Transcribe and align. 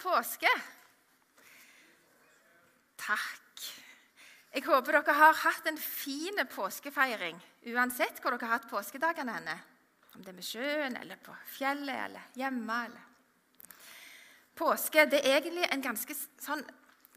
påske! 0.00 0.50
Takk. 2.98 3.66
Jeg 4.54 4.64
håper 4.64 4.98
dere 4.98 5.14
har 5.18 5.36
hatt 5.44 5.68
en 5.68 5.78
fin 5.78 6.40
påskefeiring 6.50 7.36
uansett 7.72 8.22
hvor 8.22 8.34
dere 8.34 8.48
har 8.48 8.58
hatt 8.58 8.70
påskedagene 8.70 9.36
henne. 9.38 9.58
Om 10.16 10.24
det 10.24 10.32
er 10.32 10.38
med 10.38 10.46
sjøen, 10.46 10.96
eller 10.98 11.20
på 11.22 11.34
fjellet, 11.58 12.04
eller 12.08 12.32
hjemme. 12.38 12.78
eller... 12.88 13.04
Påske 14.58 15.04
det 15.06 15.20
er 15.22 15.38
egentlig 15.38 15.68
en 15.70 15.84
ganske 15.84 16.16
sånn 16.42 16.64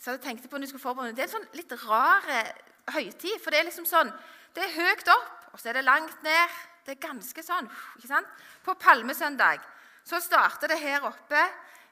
så 0.01 0.15
jeg 0.15 0.23
tenkte 0.23 0.49
på 0.49 0.57
når 0.57 0.65
jeg 0.65 0.71
skulle 0.71 0.87
forberede, 0.87 1.13
Det 1.13 1.21
er 1.21 1.29
en 1.29 1.35
sånn 1.35 1.51
litt 1.53 1.73
rar 1.85 2.25
eh, 2.33 2.47
høytid. 2.95 3.37
For 3.37 3.53
det 3.53 3.59
er 3.59 3.67
liksom 3.69 3.85
sånn 3.85 4.09
Det 4.55 4.63
er 4.65 4.73
høyt 4.73 5.11
opp, 5.13 5.35
og 5.53 5.61
så 5.61 5.69
er 5.69 5.77
det 5.77 5.85
langt 5.85 6.23
ned. 6.25 6.55
Det 6.85 6.95
er 6.95 7.03
ganske 7.03 7.43
sånn. 7.45 7.69
ikke 7.97 8.09
sant? 8.09 8.27
På 8.65 8.73
palmesøndag 8.73 9.61
så 10.03 10.17
starter 10.19 10.73
det 10.73 10.79
her 10.81 11.05
oppe 11.05 11.43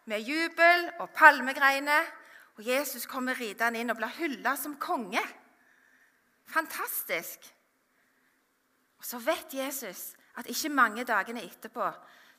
med 0.10 0.26
jubel 0.26 0.90
og 1.00 1.12
palmegreiner. 1.16 2.10
Og 2.58 2.66
Jesus 2.68 3.06
kommer 3.08 3.38
ridende 3.40 3.80
inn 3.80 3.94
og 3.94 4.00
blir 4.02 4.18
hylla 4.18 4.56
som 4.60 4.76
konge. 4.82 5.22
Fantastisk. 6.50 7.46
Og 9.00 9.06
så 9.06 9.20
vet 9.24 9.54
Jesus 9.56 10.10
at 10.40 10.50
ikke 10.50 10.72
mange 10.74 11.06
dagene 11.08 11.44
etterpå 11.46 11.88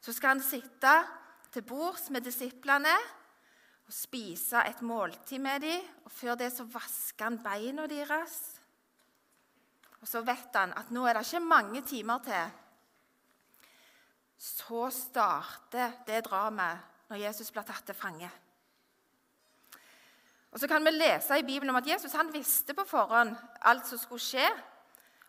så 0.01 0.13
skal 0.17 0.35
han 0.35 0.45
sitte 0.45 0.93
til 1.53 1.65
bords 1.69 2.09
med 2.11 2.25
disiplene 2.25 2.93
og 3.85 3.93
spise 3.93 4.63
et 4.69 4.81
måltid 4.87 5.43
med 5.43 5.61
dem. 5.65 5.85
Og 6.05 6.13
før 6.13 6.39
det 6.41 6.53
så 6.55 6.65
vasker 6.65 7.27
han 7.27 7.41
beina 7.45 7.87
deres. 7.91 8.39
Og 10.01 10.09
så 10.09 10.23
vet 10.25 10.57
han 10.57 10.73
at 10.77 10.93
nå 10.95 11.05
er 11.05 11.19
det 11.19 11.27
ikke 11.27 11.45
mange 11.45 11.83
timer 11.85 12.23
til. 12.25 12.55
Så 14.41 14.87
starter 14.95 16.01
det 16.07 16.25
dramaet 16.25 16.90
når 17.11 17.25
Jesus 17.27 17.51
blir 17.51 17.67
tatt 17.67 17.85
til 17.87 17.99
fange. 17.99 18.31
Og 20.51 20.61
Så 20.61 20.69
kan 20.69 20.85
vi 20.85 20.91
lese 20.91 21.39
i 21.39 21.47
Bibelen 21.47 21.71
om 21.71 21.79
at 21.79 21.87
Jesus 21.87 22.13
han 22.13 22.33
visste 22.33 22.75
på 22.75 22.85
forhånd 22.87 23.37
alt 23.63 23.87
som 23.87 23.99
skulle 23.99 24.23
skje. 24.23 24.47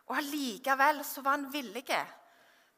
Og 0.06 0.16
allikevel 0.16 1.04
så 1.04 1.22
var 1.22 1.38
han 1.38 1.52
villig 1.52 1.84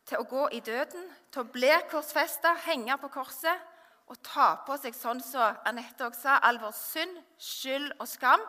til 0.05 0.19
å 0.21 0.27
gå 0.29 0.49
i 0.53 0.61
døden, 0.61 1.07
til 1.33 1.41
å 1.41 1.53
bli 1.53 1.73
korsfesta, 1.91 2.53
henge 2.67 2.99
på 3.01 3.09
korset 3.09 3.71
og 4.13 4.21
ta 4.21 4.51
på 4.67 4.77
seg 4.77 4.97
sånn 4.97 5.23
som 5.25 5.57
Anette 5.65 6.05
også 6.05 6.21
sa, 6.21 6.37
all 6.45 6.61
vår 6.61 6.75
synd, 6.77 7.17
skyld 7.41 7.95
og 7.99 8.09
skam. 8.09 8.43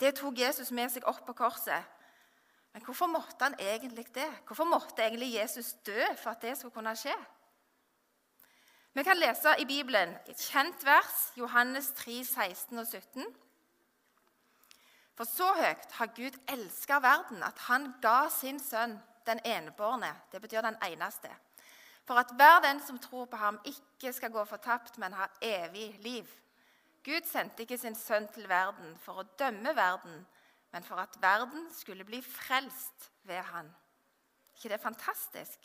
Det 0.00 0.16
tok 0.18 0.38
Jesus 0.38 0.72
med 0.74 0.90
seg 0.90 1.06
opp 1.06 1.22
på 1.26 1.36
korset. 1.38 1.86
Men 2.74 2.82
hvorfor 2.82 3.06
måtte 3.10 3.44
han 3.44 3.54
egentlig 3.58 4.08
det? 4.14 4.26
Hvorfor 4.46 4.66
måtte 4.66 5.02
egentlig 5.02 5.34
Jesus 5.36 5.72
dø 5.86 6.00
for 6.16 6.32
at 6.34 6.42
det 6.42 6.56
skulle 6.58 6.74
kunne 6.74 6.96
skje? 6.98 7.14
Vi 8.92 9.02
kan 9.02 9.16
lese 9.16 9.54
i 9.58 9.64
Bibelen 9.64 10.16
et 10.26 10.40
kjent 10.50 10.82
vers, 10.84 11.30
Johannes 11.38 11.92
3, 11.94 12.24
16 12.24 12.78
og 12.78 12.86
17. 12.86 13.26
For 15.14 15.28
så 15.28 15.46
høyt 15.54 15.92
har 15.94 16.10
Gud 16.16 16.38
elska 16.50 16.98
verden 17.04 17.44
at 17.46 17.58
han 17.68 17.92
ga 18.02 18.24
sin 18.34 18.58
sønn, 18.58 18.96
den 19.26 19.38
enebårne, 19.44 20.10
det 20.32 20.40
betyr 20.42 20.64
den 20.66 20.78
eneste, 20.82 21.28
for 22.08 22.18
at 22.18 22.32
hver 22.34 22.58
den 22.64 22.80
som 22.82 22.98
tror 22.98 23.28
på 23.30 23.36
ham, 23.36 23.60
ikke 23.64 24.12
skal 24.12 24.32
gå 24.32 24.44
fortapt, 24.44 24.98
men 24.98 25.12
ha 25.12 25.28
evig 25.42 25.94
liv. 26.02 26.26
Gud 27.04 27.28
sendte 27.28 27.62
ikke 27.62 27.78
sin 27.78 27.94
sønn 27.94 28.26
til 28.34 28.48
verden 28.48 28.96
for 29.04 29.20
å 29.20 29.28
dømme 29.38 29.76
verden, 29.76 30.24
men 30.72 30.82
for 30.82 30.98
at 30.98 31.14
verden 31.22 31.68
skulle 31.76 32.04
bli 32.04 32.22
frelst 32.22 33.10
ved 33.22 33.44
han. 33.52 33.70
ikke 34.54 34.68
det 34.68 34.80
er 34.80 34.82
fantastisk? 34.82 35.58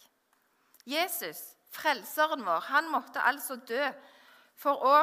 Jesus, 0.86 1.55
frelseren 1.76 2.46
vår, 2.46 2.66
han 2.72 2.90
måtte 2.92 3.24
altså 3.24 3.60
dø 3.68 3.84
for 4.60 4.84
å 4.88 4.98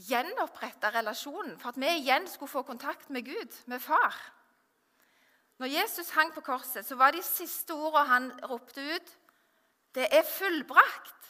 gjenopprette 0.00 0.90
relasjonen, 0.94 1.56
for 1.60 1.72
at 1.72 1.80
vi 1.80 1.90
igjen 2.00 2.28
skulle 2.30 2.52
få 2.52 2.62
kontakt 2.66 3.10
med 3.12 3.26
Gud, 3.28 3.56
med 3.68 3.82
far. 3.84 4.16
Når 5.60 5.74
Jesus 5.74 6.12
hang 6.16 6.32
på 6.32 6.40
korset, 6.44 6.86
så 6.86 6.96
var 6.96 7.12
de 7.12 7.20
siste 7.24 7.76
ordene 7.76 8.08
han 8.08 8.30
ropte 8.48 8.80
ut, 8.80 9.10
det 9.94 10.06
er 10.14 10.24
fullbrakt. 10.24 11.28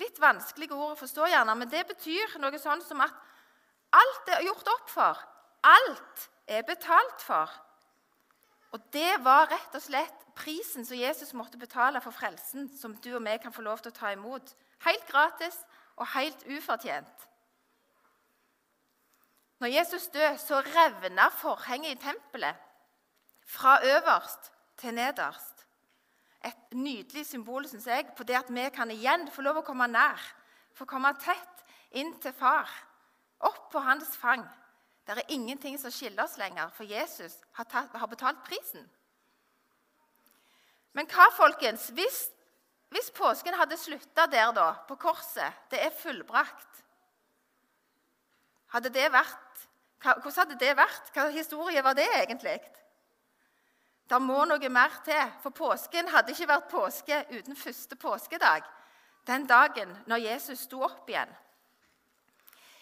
Litt 0.00 0.20
vanskelige 0.20 0.76
ord 0.76 0.94
å 0.94 1.00
forstå, 1.00 1.30
gjerne, 1.32 1.56
men 1.56 1.70
det 1.70 1.86
betyr 1.88 2.36
noe 2.42 2.60
sånn 2.60 2.82
som 2.84 3.00
at 3.04 3.16
alt 3.96 4.30
er 4.34 4.44
gjort 4.46 4.68
opp 4.74 4.92
for. 4.92 5.24
Alt 5.66 6.28
er 6.50 6.64
betalt 6.68 7.24
for. 7.24 7.50
Og 8.70 8.82
det 8.94 9.16
var 9.24 9.50
rett 9.50 9.74
og 9.74 9.82
slett 9.82 10.26
prisen 10.38 10.86
som 10.86 10.98
Jesus 10.98 11.32
måtte 11.34 11.58
betale 11.58 12.00
for 12.00 12.14
frelsen, 12.14 12.68
som 12.78 12.94
du 13.02 13.10
og 13.16 13.24
vi 13.24 13.36
kan 13.42 13.52
få 13.52 13.64
lov 13.66 13.82
til 13.82 13.90
å 13.90 13.98
ta 13.98 14.12
imot. 14.14 14.54
Helt 14.86 15.06
gratis 15.10 15.56
og 15.96 16.06
helt 16.14 16.46
ufortjent. 16.46 17.26
Når 19.60 19.74
Jesus 19.74 20.06
døde, 20.08 20.38
så 20.40 20.62
revna 20.64 21.28
forhenget 21.36 21.98
i 21.98 22.04
tempelet 22.06 22.56
fra 23.44 23.80
øverst 23.84 24.52
til 24.80 24.94
nederst 24.96 25.66
et 26.44 26.72
nydelig 26.72 27.26
symbol 27.26 27.68
synes 27.68 27.86
jeg, 27.86 28.06
på 28.16 28.24
det 28.24 28.36
at 28.38 28.48
vi 28.48 28.68
kan 28.74 28.90
igjen 28.90 29.28
få 29.32 29.44
lov 29.44 29.60
å 29.60 29.64
komme 29.66 29.88
nær. 29.90 30.20
Få 30.76 30.86
komme 30.88 31.12
tett 31.20 31.64
inn 31.92 32.14
til 32.22 32.32
far. 32.32 32.68
Opp 33.44 33.68
på 33.72 33.82
hans 33.84 34.16
fang. 34.16 34.46
Det 35.10 35.24
er 35.24 35.34
ingenting 35.34 35.78
som 35.78 35.90
skiller 35.90 36.22
oss 36.22 36.36
lenger, 36.38 36.68
for 36.70 36.86
Jesus 36.86 37.34
har, 37.58 37.66
tatt, 37.66 37.94
har 37.98 38.06
betalt 38.06 38.44
prisen. 38.46 38.84
Men 40.94 41.08
hva, 41.10 41.26
folkens, 41.34 41.88
hvis, 41.94 42.20
hvis 42.94 43.10
påsken 43.14 43.56
hadde 43.58 43.78
slutta 43.78 44.28
der, 44.30 44.52
da, 44.54 44.68
på 44.86 44.94
korset 45.02 45.66
Det 45.70 45.82
er 45.82 45.90
fullbrakt. 45.90 46.84
Hadde 48.70 48.92
det 48.94 49.08
vært, 49.10 49.66
hvordan 49.98 50.36
hadde 50.44 50.58
det 50.62 50.76
vært? 50.78 51.10
Hva 51.14 51.26
historie 51.34 51.82
var 51.82 51.98
det 51.98 52.06
egentlig? 52.22 52.60
Det 54.10 54.22
må 54.22 54.44
noe 54.46 54.70
mer 54.70 54.94
til, 55.06 55.34
for 55.42 55.50
påsken 55.50 56.14
hadde 56.14 56.34
ikke 56.34 56.50
vært 56.50 56.70
påske 56.70 57.24
uten 57.34 57.58
første 57.58 57.98
påskedag, 57.98 58.62
den 59.26 59.46
dagen 59.46 59.90
når 60.06 60.22
Jesus 60.28 60.68
sto 60.70 60.84
opp 60.86 61.10
igjen. 61.10 61.30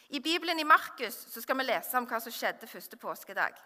I 0.08 0.20
Bibelen 0.20 0.58
i 0.58 0.64
Markus 0.64 1.26
skal 1.34 1.58
vi 1.58 1.66
lese 1.68 1.98
om 1.98 2.06
hva 2.08 2.16
som 2.24 2.32
skjedde 2.32 2.68
første 2.70 2.96
påskedag. 2.96 3.58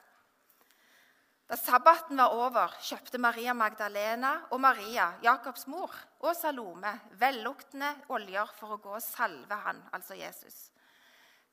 Da 1.47 1.59
sabbaten 1.59 2.19
var 2.19 2.35
over, 2.35 2.75
kjøpte 2.83 3.21
Maria 3.23 3.55
Magdalena 3.55 4.33
og 4.51 4.59
Maria, 4.65 5.13
Jakobs 5.23 5.69
mor, 5.71 5.95
og 6.25 6.35
Salome 6.35 6.91
velluktende 7.21 7.93
oljer 8.17 8.51
for 8.59 8.75
å 8.75 8.81
gå 8.83 8.97
og 8.97 9.05
salve 9.05 9.61
han, 9.69 9.85
altså 9.95 10.19
Jesus. 10.19 10.73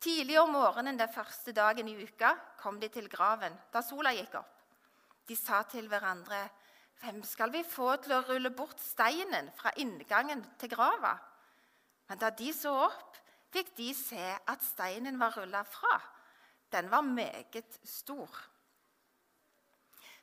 Tidlig 0.01 0.39
om 0.41 0.55
morgenen 0.55 0.97
den 0.97 1.11
første 1.13 1.53
dagen 1.53 1.91
i 1.91 1.97
uka 1.99 2.33
kom 2.57 2.79
de 2.81 2.89
til 2.89 3.11
graven 3.11 3.53
da 3.69 3.85
sola 3.85 4.15
gikk 4.15 4.39
opp. 4.41 4.55
De 5.27 5.37
sa 5.37 5.61
til 5.69 5.85
hverandre, 5.91 6.49
'Hvem 6.99 7.23
skal 7.23 7.51
vi 7.51 7.63
få 7.63 7.95
til 8.01 8.13
å 8.17 8.23
rulle 8.27 8.49
bort 8.49 8.79
steinen 8.79 9.51
fra 9.55 9.71
inngangen 9.77 10.43
til 10.57 10.69
grava?' 10.69 11.19
Men 12.09 12.17
da 12.17 12.29
de 12.29 12.51
så 12.53 12.73
opp, 12.73 13.17
fikk 13.53 13.73
de 13.77 13.89
se 13.97 14.29
at 14.37 14.63
steinen 14.63 15.19
var 15.19 15.35
rulla 15.37 15.63
fra. 15.67 15.99
Den 16.71 16.89
var 16.91 17.01
meget 17.01 17.79
stor. 17.83 18.29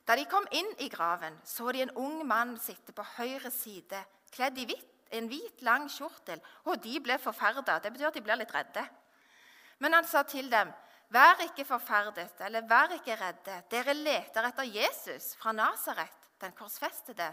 Da 0.07 0.15
de 0.15 0.23
kom 0.31 0.45
inn 0.55 0.69
i 0.79 0.87
graven, 0.87 1.35
så 1.43 1.71
de 1.75 1.83
en 1.83 1.95
ung 1.99 2.21
mann 2.27 2.55
sitte 2.63 2.93
på 2.95 3.03
høyre 3.17 3.51
side, 3.51 3.99
kledd 4.31 4.59
i 4.61 4.67
hvitt, 4.69 4.93
en 5.11 5.27
hvit, 5.31 5.61
lang 5.63 5.87
kjortel, 5.91 6.39
og 6.67 6.79
de 6.83 6.97
ble 7.03 7.15
forferda. 7.19 7.77
Det 7.83 7.91
betyr 7.93 8.09
at 8.09 8.15
de 8.15 8.23
blir 8.23 8.39
litt 8.39 8.53
redde. 8.55 8.83
Men 9.83 9.95
han 9.95 10.07
sa 10.07 10.23
til 10.27 10.49
dem, 10.51 10.71
Vær 11.07 11.39
ikke 11.39 11.63
forferdet, 11.63 12.33
eller 12.43 12.65
vær 12.67 12.91
ikke 12.97 13.15
redde. 13.15 13.61
Dere 13.71 13.93
leter 13.95 14.49
etter 14.49 14.67
Jesus 14.67 15.29
fra 15.39 15.53
Nasaret, 15.55 16.25
den 16.41 16.51
korsfestede. 16.51 17.29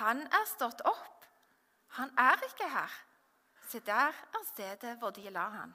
Han 0.00 0.20
er 0.26 0.44
stått 0.50 0.82
opp. 0.84 1.24
Han 1.96 2.12
er 2.18 2.44
ikke 2.44 2.68
her. 2.68 2.92
Se, 3.66 3.80
der 3.80 4.12
er 4.12 4.44
stedet 4.52 4.98
hvor 4.98 5.10
de 5.10 5.30
la 5.30 5.48
han. 5.48 5.74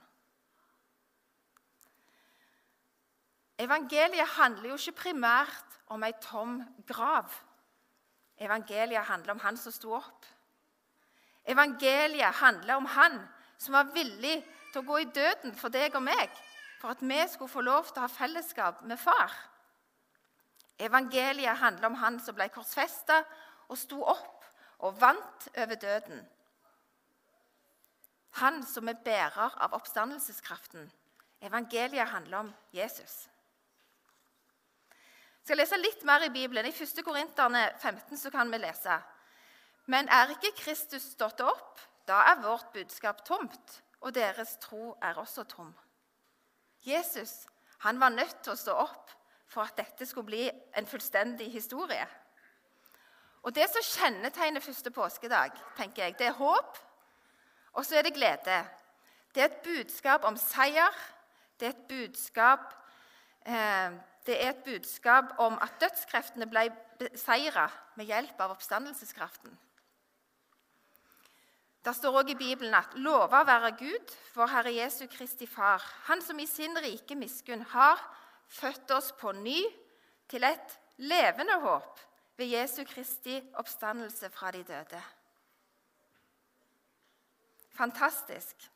Evangeliet 3.59 4.27
handler 4.27 4.69
jo 4.69 4.75
ikke 4.75 5.01
primært 5.01 5.79
om 5.91 6.03
ei 6.03 6.13
tom 6.21 6.61
grav. 6.87 7.33
Evangeliet 8.39 9.05
handler 9.05 9.33
om 9.35 9.41
han 9.43 9.57
som 9.57 9.75
sto 9.75 9.91
opp. 9.97 10.27
Evangeliet 11.43 12.39
handler 12.39 12.75
om 12.75 12.85
han 12.85 13.19
som 13.57 13.75
var 13.75 13.91
villig 13.93 14.37
til 14.71 14.79
å 14.79 14.87
gå 14.87 15.01
i 15.01 15.09
døden 15.11 15.55
for 15.59 15.73
deg 15.73 15.95
og 15.97 16.05
meg 16.05 16.31
for 16.79 16.93
at 16.93 17.03
vi 17.03 17.19
skulle 17.27 17.51
få 17.51 17.61
lov 17.67 17.89
til 17.89 17.99
å 17.99 18.07
ha 18.07 18.11
fellesskap 18.11 18.83
med 18.87 18.99
far. 18.99 19.33
Evangeliet 20.79 21.59
handler 21.59 21.89
om 21.89 21.99
han 21.99 22.19
som 22.23 22.37
ble 22.37 22.47
korsfesta 22.53 23.19
og 23.67 23.77
sto 23.77 23.99
opp 24.07 24.45
og 24.87 24.95
vant 25.01 25.49
over 25.57 25.75
døden. 25.75 26.23
Han 28.31 28.63
som 28.65 28.87
er 28.87 29.01
bærer 29.03 29.57
av 29.57 29.73
oppstandelseskraften. 29.73 30.91
Evangeliet 31.41 32.09
handler 32.09 32.37
om 32.37 32.53
Jesus. 32.73 33.27
Jeg 35.39 35.55
skal 35.55 35.57
lese 35.57 35.77
litt 35.81 36.03
mer 36.05 36.23
i 36.27 36.29
Bibelen. 36.29 36.65
I 36.65 36.73
1. 36.75 37.03
Korinterne 37.05 37.71
15 37.79 38.17
så 38.17 38.29
kan 38.29 38.51
vi 38.51 38.59
lese. 38.61 38.99
Men 39.89 40.09
er 40.13 40.35
ikke 40.35 40.53
Kristus 40.59 41.07
stått 41.15 41.41
opp, 41.41 41.79
da 42.05 42.21
er 42.29 42.43
vårt 42.43 42.69
budskap 42.73 43.23
tomt, 43.25 43.79
og 44.01 44.13
deres 44.13 44.57
tro 44.61 44.93
er 45.01 45.17
også 45.17 45.43
tom. 45.49 45.73
Jesus 46.85 47.47
han 47.79 47.99
var 47.99 48.09
nødt 48.09 48.41
til 48.43 48.53
å 48.53 48.59
stå 48.59 48.75
opp 48.75 49.11
for 49.49 49.63
at 49.63 49.77
dette 49.79 50.05
skulle 50.05 50.27
bli 50.27 50.49
en 50.77 50.87
fullstendig 50.87 51.47
historie. 51.51 52.05
Og 53.47 53.55
Det 53.55 53.69
som 53.71 53.85
kjennetegner 53.85 54.59
første 54.59 54.91
påskedag, 54.91 55.55
tenker 55.77 56.03
jeg, 56.03 56.17
det 56.19 56.27
er 56.27 56.35
håp, 56.35 56.77
og 57.73 57.85
så 57.85 57.97
er 57.97 58.01
det 58.01 58.13
glede. 58.13 58.59
Det 59.35 59.43
er 59.43 59.45
et 59.45 59.63
budskap 59.63 60.23
om 60.23 60.37
seier. 60.37 60.95
Det 61.59 61.65
er 61.65 61.69
et 61.69 61.87
budskap, 61.89 62.73
eh, 63.45 63.91
er 64.29 64.49
et 64.49 64.63
budskap 64.63 65.25
om 65.37 65.57
at 65.61 65.81
dødskreftene 65.81 66.47
ble 66.49 66.69
beseira 66.99 67.69
med 67.95 68.05
hjelp 68.05 68.41
av 68.41 68.51
oppstandelseskraften. 68.51 69.57
Det 71.85 71.95
står 71.95 72.17
også 72.17 72.31
i 72.31 72.35
Bibelen 72.35 72.73
at 72.73 72.93
'lova 72.93 73.43
være 73.43 73.71
Gud, 73.71 74.15
vår 74.35 74.47
Herre 74.47 74.75
Jesu 74.75 75.07
Kristi 75.07 75.45
Far', 75.45 75.93
Han 76.03 76.21
som 76.21 76.39
i 76.39 76.45
sin 76.45 76.77
rike 76.77 77.15
miskunn 77.15 77.61
har 77.61 78.15
født 78.47 78.91
oss 78.91 79.11
på 79.11 79.31
ny 79.31 79.63
til 80.29 80.43
et 80.43 80.79
levende 80.97 81.59
håp 81.59 81.99
ved 82.37 82.45
Jesu 82.45 82.83
Kristi 82.83 83.41
oppstandelse 83.53 84.29
fra 84.29 84.51
de 84.51 84.63
døde. 84.63 85.03
Fantastisk. 87.77 88.71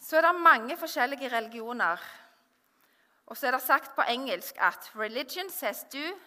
Så 0.00 0.16
er 0.16 0.20
det 0.20 0.40
mange 0.40 0.76
forskjellige 0.76 1.28
religioner. 1.36 1.96
Og 3.26 3.36
så 3.36 3.46
er 3.46 3.50
det 3.50 3.62
sagt 3.62 3.94
på 3.94 4.02
engelsk 4.02 4.56
at 4.58 4.92
'religion 4.94 5.50
says 5.50 5.84
do, 5.92 6.18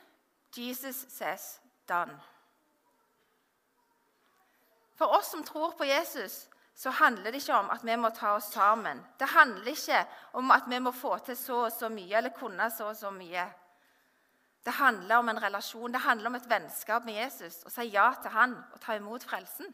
Jesus 0.57 1.05
says 1.09 1.61
done'. 1.91 2.21
For 4.95 5.05
oss 5.05 5.31
som 5.31 5.43
tror 5.43 5.71
på 5.77 5.83
Jesus, 5.83 6.47
så 6.75 6.89
handler 6.89 7.31
det 7.31 7.35
ikke 7.41 7.53
om 7.53 7.69
at 7.69 7.83
vi 7.83 7.95
må 7.95 8.09
ta 8.09 8.35
oss 8.35 8.43
sammen. 8.43 9.05
Det 9.19 9.27
handler 9.27 9.67
ikke 9.67 10.05
om 10.33 10.51
at 10.51 10.63
vi 10.67 10.79
må 10.79 10.91
få 10.91 11.17
til 11.17 11.37
så 11.37 11.55
og 11.65 11.71
så 11.71 11.89
mye 11.89 12.17
eller 12.17 12.29
kunne 12.29 12.71
så 12.71 12.85
og 12.85 12.95
så 12.95 13.09
mye. 13.09 13.53
Det 14.65 14.73
handler 14.73 15.15
om 15.15 15.29
en 15.29 15.43
relasjon, 15.43 15.93
det 15.93 16.01
handler 16.01 16.29
om 16.29 16.35
et 16.35 16.49
vennskap 16.49 17.05
med 17.05 17.13
Jesus. 17.13 17.63
Å 17.65 17.69
si 17.69 17.81
ja 17.81 18.11
til 18.21 18.31
han 18.31 18.55
og 18.73 18.81
ta 18.81 18.93
imot 18.93 19.23
frelsen. 19.23 19.73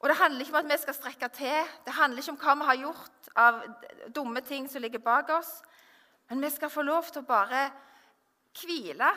Og 0.00 0.08
Det 0.08 0.16
handler 0.16 0.40
ikke 0.40 0.58
om 0.58 0.64
at 0.64 0.72
vi 0.72 0.82
skal 0.82 0.94
strekke 0.94 1.28
til, 1.28 1.66
det 1.84 1.92
handler 1.92 2.22
ikke 2.22 2.32
om 2.32 2.38
hva 2.40 2.54
vi 2.54 2.68
har 2.68 2.78
gjort 2.84 3.28
av 3.36 3.58
dumme 4.14 4.40
ting 4.40 4.68
som 4.70 4.80
ligger 4.80 4.98
bak 5.04 5.28
oss. 5.28 5.50
Men 6.28 6.42
vi 6.42 6.50
skal 6.50 6.70
få 6.70 6.82
lov 6.82 7.10
til 7.12 7.20
å 7.20 7.28
bare 7.28 7.66
hvile 8.56 9.10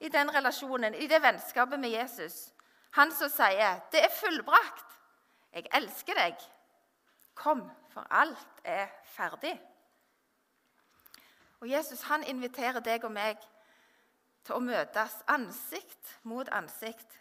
i 0.00 0.08
den 0.12 0.34
relasjonen, 0.34 0.94
i 0.94 1.06
det 1.08 1.22
vennskapet 1.22 1.80
med 1.80 1.90
Jesus. 1.90 2.52
Han 2.90 3.12
som 3.12 3.28
sier, 3.28 3.80
'Det 3.90 4.04
er 4.04 4.12
fullbrakt. 4.20 5.00
Jeg 5.52 5.66
elsker 5.72 6.14
deg. 6.14 6.36
Kom, 7.34 7.70
for 7.90 8.06
alt 8.10 8.60
er 8.64 8.86
ferdig.' 9.04 9.60
Og 11.60 11.68
Jesus 11.68 12.02
han 12.02 12.22
inviterer 12.22 12.80
deg 12.80 13.04
og 13.04 13.12
meg 13.12 13.36
til 14.44 14.54
å 14.54 14.60
møtes 14.60 15.22
ansikt 15.28 16.18
mot 16.22 16.48
ansikt. 16.48 17.20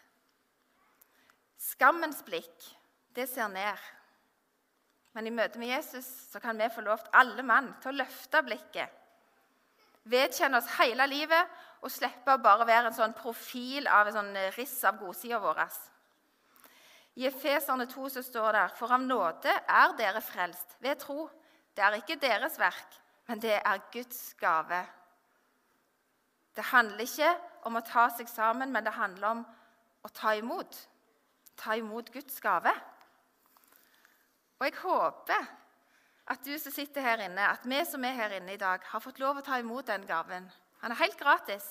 Skammens 1.57 2.23
blikk 2.23 2.75
det 3.15 3.27
ser 3.31 3.47
ned. 3.51 3.79
Men 5.15 5.27
i 5.27 5.33
møte 5.33 5.59
med 5.59 5.71
Jesus 5.71 6.07
så 6.31 6.41
kan 6.43 6.57
vi 6.59 6.67
få 6.73 6.83
lov 6.83 6.99
til 7.03 7.15
alle 7.15 7.43
mann 7.47 7.71
til 7.81 7.93
å 7.93 7.99
løfte 8.01 8.41
blikket. 8.43 9.01
Vedkjenne 10.05 10.59
oss 10.59 10.73
hele 10.77 11.07
livet 11.09 11.53
og 11.81 11.93
slippe 11.93 12.35
å 12.35 12.41
bare 12.41 12.67
være 12.67 12.91
en 12.91 12.97
sånn 12.97 13.15
profil 13.17 13.87
av 13.87 14.09
en 14.09 14.17
sånn 14.19 14.33
riss 14.57 14.77
av 14.85 14.99
godsida 14.99 15.39
vår. 15.41 15.63
I 17.15 17.29
Efeserne 17.29 17.87
2 17.87 18.09
så 18.17 18.23
står 18.25 18.57
det 18.57 18.65
For 18.75 18.91
av 18.91 19.01
nåde 19.01 19.53
er 19.55 19.95
dere 19.97 20.21
frelst 20.21 20.75
ved 20.83 20.99
tro. 20.99 21.29
Det 21.75 21.83
er 21.83 21.97
ikke 21.97 22.19
deres 22.19 22.59
verk, 22.59 22.99
men 23.27 23.39
det 23.39 23.55
er 23.57 23.85
Guds 23.93 24.33
gave. 24.39 24.81
Det 26.55 26.63
handler 26.71 27.03
ikke 27.03 27.31
om 27.67 27.79
å 27.79 27.83
ta 27.83 28.09
seg 28.15 28.29
sammen, 28.31 28.71
men 28.71 28.83
det 28.83 28.93
handler 28.95 29.31
om 29.31 29.45
å 30.05 30.11
ta 30.13 30.35
imot. 30.35 30.75
Ta 31.59 31.75
imot 31.79 32.11
Guds 32.13 32.37
gave. 32.43 32.71
Og 34.59 34.67
jeg 34.67 34.77
håper 34.81 35.49
at 36.31 36.45
du 36.45 36.55
som 36.57 36.73
sitter 36.73 37.03
her 37.05 37.21
inne, 37.27 37.49
at 37.51 37.65
vi 37.67 37.81
som 37.85 38.05
er 38.07 38.15
her 38.17 38.37
inne 38.39 38.55
i 38.55 38.61
dag, 38.61 38.81
har 38.81 39.03
fått 39.03 39.19
lov 39.21 39.39
å 39.39 39.45
ta 39.45 39.59
imot 39.61 39.87
den 39.91 40.07
gaven. 40.09 40.47
Han 40.81 40.93
er 40.93 41.01
helt 41.03 41.19
gratis. 41.19 41.67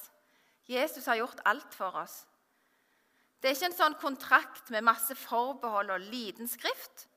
Jesus 0.70 1.06
har 1.10 1.18
gjort 1.18 1.42
alt 1.48 1.74
for 1.74 1.96
oss. 2.04 2.22
Det 3.40 3.50
er 3.50 3.56
ikke 3.58 3.68
en 3.72 3.76
sånn 3.76 3.98
kontrakt 4.00 4.70
med 4.72 4.86
masse 4.86 5.16
forbehold 5.20 5.90
og 5.92 6.06
liten 6.08 6.48
skrift, 6.48 7.08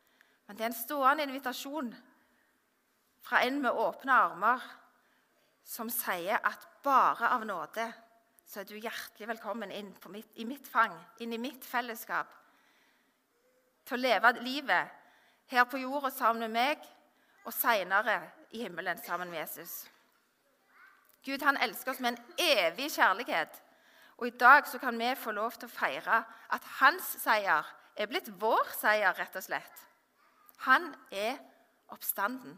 men 0.47 0.57
det 0.57 0.65
er 0.65 0.71
en 0.71 0.75
stående 0.75 1.27
invitasjon 1.27 1.93
fra 3.23 3.43
en 3.43 3.61
med 3.63 3.75
åpne 3.75 4.11
armer 4.11 4.65
som 5.67 5.91
sier 5.91 6.39
at 6.43 6.67
bare 6.83 7.31
av 7.35 7.45
nåde 7.47 7.87
så 8.47 8.61
er 8.61 8.67
du 8.67 8.77
hjertelig 8.77 9.27
velkommen 9.27 9.71
inn 9.75 9.89
mitt, 10.11 10.29
i 10.39 10.45
mitt 10.47 10.67
fang, 10.71 10.93
inn 11.19 11.35
i 11.35 11.39
mitt 11.41 11.65
fellesskap. 11.67 12.29
Til 13.87 13.97
å 13.97 14.03
leve 14.03 14.31
livet 14.39 15.06
her 15.47 15.63
på 15.63 15.79
jorda 15.81 16.11
sammen 16.11 16.47
med 16.47 16.55
meg, 16.55 16.89
og 17.47 17.53
seinere 17.55 18.19
i 18.51 18.63
himmelen 18.65 18.99
sammen 19.03 19.31
med 19.31 19.39
Jesus. 19.39 19.85
Gud 21.25 21.43
han 21.43 21.57
elsker 21.63 21.91
oss 21.91 21.99
med 22.03 22.15
en 22.15 22.35
evig 22.39 22.91
kjærlighet. 22.91 23.63
Og 24.17 24.27
i 24.27 24.37
dag 24.39 24.67
så 24.67 24.79
kan 24.79 24.99
vi 24.99 25.15
få 25.15 25.31
lov 25.31 25.55
til 25.55 25.69
å 25.69 25.71
feire 25.71 26.21
at 26.55 26.69
hans 26.79 27.09
seier 27.21 27.67
er 27.95 28.09
blitt 28.09 28.29
vår 28.39 28.71
seier, 28.77 29.13
rett 29.17 29.35
og 29.35 29.43
slett. 29.43 29.83
Han 30.65 30.89
er 31.11 31.37
oppstanden. 31.93 32.57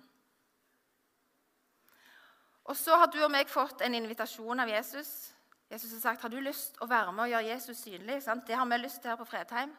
Og 2.69 2.77
så 2.77 2.95
har 3.01 3.09
du 3.09 3.17
og 3.23 3.31
meg 3.33 3.49
fått 3.49 3.81
en 3.81 3.97
invitasjon 3.97 4.61
av 4.61 4.69
Jesus. 4.69 5.31
Jesus 5.69 5.91
har 5.97 6.01
sagt 6.01 6.25
har 6.25 6.31
du 6.33 6.39
lyst 6.41 6.77
å 6.81 6.87
være 6.89 7.11
med 7.13 7.25
og 7.25 7.31
gjøre 7.33 7.49
Jesus 7.49 7.83
synlig. 7.85 8.21
Sant? 8.23 8.45
Det 8.47 8.57
har 8.57 8.65
vi 8.69 8.77
lyst 8.77 9.01
til 9.01 9.11
her 9.11 9.19
på 9.19 9.27
Fredheim. 9.29 9.73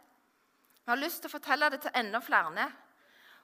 Vi 0.84 0.90
har 0.90 0.98
lyst 0.98 1.22
til 1.22 1.30
å 1.30 1.36
fortelle 1.36 1.70
det 1.70 1.80
til 1.84 1.94
enda 1.94 2.20
flere. 2.22 2.66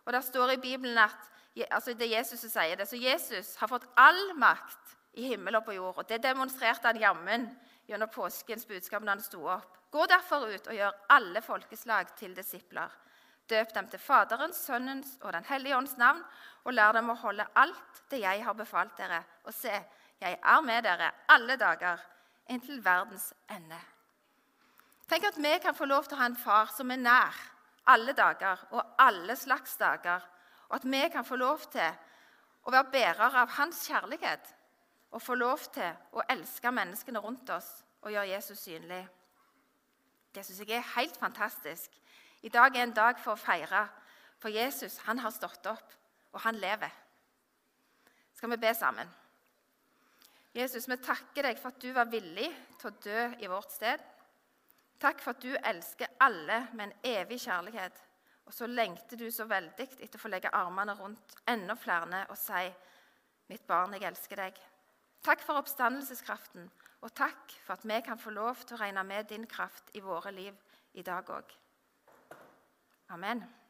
Og 0.07 0.13
Der 0.13 0.21
står 0.21 0.51
i 0.51 0.57
Bibelen 0.63 0.99
at 0.99 1.33
altså 1.71 1.95
det 1.95 2.07
er 2.07 2.19
Jesus 2.19 2.41
som 2.41 2.51
sier 2.51 2.77
det. 2.77 2.89
Så 2.89 2.97
Jesus 2.97 3.57
har 3.57 3.69
fått 3.69 3.89
all 3.97 4.35
makt 4.39 4.97
i 5.17 5.31
himmel 5.33 5.57
og 5.57 5.65
på 5.65 5.75
jord. 5.77 5.99
Og 5.99 6.09
Det 6.09 6.23
demonstrerte 6.23 6.87
han 6.87 7.01
jammen 7.01 7.49
gjennom 7.89 8.11
påskens 8.13 8.67
budskap 8.67 9.03
når 9.03 9.17
han 9.17 9.25
sto 9.25 9.43
opp. 9.49 9.79
Gå 9.91 10.07
derfor 10.07 10.47
ut 10.51 10.69
og 10.69 10.75
gjør 10.75 10.95
alle 11.09 11.43
folkeslag 11.43 12.15
til 12.19 12.35
disipler. 12.37 12.91
Døp 13.49 13.75
dem 13.75 13.89
til 13.89 14.03
Faderens, 14.03 14.59
Sønnens 14.67 15.19
og 15.23 15.33
Den 15.33 15.45
hellige 15.49 15.77
ånds 15.77 15.97
navn, 15.97 16.23
og 16.65 16.75
lær 16.75 16.93
dem 16.93 17.11
å 17.11 17.15
holde 17.15 17.47
alt 17.55 18.03
det 18.11 18.21
jeg 18.21 18.43
har 18.45 18.55
befalt 18.59 18.97
dere. 18.99 19.23
Og 19.47 19.55
se, 19.55 19.73
jeg 20.21 20.39
er 20.43 20.65
med 20.67 20.83
dere 20.83 21.13
alle 21.31 21.57
dager 21.57 22.03
inntil 22.51 22.83
verdens 22.85 23.33
ende. 23.51 23.79
Tenk 25.07 25.29
at 25.29 25.39
vi 25.39 25.53
kan 25.63 25.75
få 25.75 25.87
lov 25.87 26.09
til 26.09 26.19
å 26.19 26.21
ha 26.21 26.27
en 26.27 26.39
far 26.39 26.73
som 26.75 26.91
er 26.91 26.99
nær 26.99 27.39
alle 27.87 28.13
dager 28.13 28.67
og 28.71 28.83
alle 28.99 29.37
slags 29.37 29.77
dager, 29.77 30.21
og 30.69 30.77
at 30.77 30.85
vi 30.91 31.03
kan 31.13 31.25
få 31.25 31.37
lov 31.37 31.67
til 31.71 31.91
å 32.67 32.73
være 32.75 32.91
bærere 32.93 33.43
av 33.43 33.53
hans 33.59 33.85
kjærlighet 33.87 34.55
og 35.15 35.23
få 35.23 35.37
lov 35.39 35.69
til 35.75 35.93
å 36.13 36.25
elske 36.29 36.73
menneskene 36.75 37.23
rundt 37.23 37.51
oss 37.55 37.69
og 38.03 38.11
gjøre 38.13 38.33
Jesus 38.35 38.65
synlig. 38.67 39.05
Det 40.35 40.45
syns 40.45 40.61
jeg 40.61 40.77
er 40.77 40.91
helt 40.97 41.17
fantastisk. 41.17 41.91
I 42.43 42.53
dag 42.53 42.77
er 42.77 42.85
en 42.85 42.97
dag 42.97 43.19
for 43.23 43.33
å 43.33 43.41
feire, 43.41 43.87
for 44.39 44.53
Jesus 44.53 44.99
han 45.07 45.23
har 45.23 45.33
stått 45.33 45.67
opp, 45.71 45.95
og 46.33 46.43
han 46.45 46.59
lever. 46.61 46.93
Skal 48.37 48.53
vi 48.53 48.59
be 48.61 48.75
sammen? 48.77 49.09
Jesus, 50.57 50.89
vi 50.89 50.97
takker 51.01 51.49
deg 51.49 51.59
for 51.61 51.73
at 51.73 51.81
du 51.81 51.89
var 51.97 52.11
villig 52.13 52.51
til 52.81 52.91
å 52.91 52.99
dø 53.05 53.25
i 53.41 53.49
vårt 53.49 53.73
sted. 53.73 54.03
Takk 55.01 55.21
for 55.21 55.37
at 55.37 55.43
du 55.43 55.53
elsker 55.57 56.07
alle 56.21 56.67
med 56.73 56.89
en 56.89 56.95
evig 57.05 57.41
kjærlighet. 57.41 57.99
Og 58.47 58.55
så 58.55 58.67
lengter 58.67 59.17
du 59.17 59.27
så 59.31 59.45
veldig 59.51 59.89
etter 59.89 60.17
å 60.19 60.23
få 60.23 60.31
legge 60.31 60.53
armene 60.55 60.95
rundt 60.95 61.35
enda 61.49 61.75
flere 61.75 62.27
og 62.31 62.39
si, 62.39 62.73
'Mitt 63.49 63.67
barn, 63.67 63.93
jeg 63.93 64.03
elsker 64.03 64.37
deg.' 64.37 64.61
Takk 65.23 65.41
for 65.41 65.59
oppstandelseskraften, 65.59 66.71
og 67.03 67.15
takk 67.15 67.53
for 67.65 67.73
at 67.73 67.85
vi 67.85 68.01
kan 68.01 68.19
få 68.19 68.31
lov 68.31 68.55
til 68.67 68.77
å 68.77 68.81
regne 68.81 69.03
med 69.05 69.29
din 69.29 69.47
kraft 69.47 69.91
i 69.95 70.01
våre 70.01 70.31
liv 70.31 70.55
i 70.95 71.03
dag 71.03 71.25
òg. 71.31 71.57
Amen. 73.09 73.66